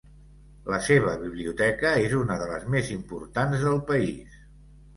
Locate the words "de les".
2.41-2.67